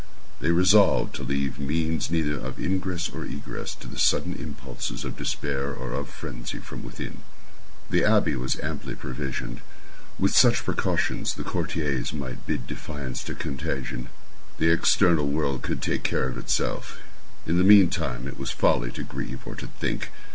They 0.39 0.49
resolved 0.49 1.13
to 1.17 1.23
leave 1.23 1.59
means 1.59 2.09
neither 2.09 2.33
of 2.39 2.57
ingress 2.57 3.07
or 3.07 3.23
egress 3.23 3.75
to 3.75 3.87
the 3.87 3.99
sudden 3.99 4.33
impulses 4.33 5.05
of 5.05 5.15
despair 5.15 5.71
or 5.75 5.91
of 5.91 6.09
frenzy 6.09 6.57
from 6.57 6.81
within. 6.81 7.21
The 7.91 8.03
abbey 8.03 8.35
was 8.35 8.59
amply 8.61 8.95
provisioned. 8.95 9.61
With 10.17 10.35
such 10.35 10.65
precautions 10.65 11.35
the 11.35 11.43
courtiers 11.43 12.13
might 12.13 12.47
bid 12.47 12.65
defiance 12.65 13.23
to 13.25 13.35
contagion. 13.35 14.09
The 14.57 14.71
external 14.71 15.27
world 15.27 15.61
could 15.61 15.83
take 15.83 16.01
care 16.01 16.27
of 16.27 16.35
itself. 16.39 16.97
In 17.45 17.59
the 17.59 17.63
meantime 17.63 18.27
it 18.27 18.39
was 18.39 18.49
folly 18.49 18.89
to 18.93 19.03
grieve, 19.03 19.43
or 19.45 19.53
to 19.53 19.67
think. 19.67 20.09